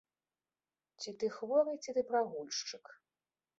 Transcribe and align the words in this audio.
Ці 1.03 1.09
ты 1.19 1.29
хворы, 1.37 1.71
ці 1.85 1.89
ты 1.99 2.07
прагульшчык? 2.09 2.85